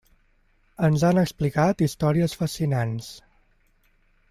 Ens 0.87 1.03
han 1.09 1.19
explicat 1.23 1.85
històries 1.87 2.35
fascinants. 2.41 3.11